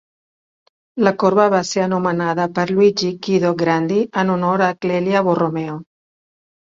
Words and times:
La 1.07 1.11
corba 1.23 1.45
va 1.53 1.59
ser 1.71 1.83
anomenada 1.83 2.47
per 2.57 2.65
Luigi 2.71 3.11
Guido 3.27 3.53
Grandi 3.63 4.01
en 4.23 4.35
honor 4.37 4.65
a 4.69 4.75
Clelia 4.87 5.23
Borromeo. 5.29 5.77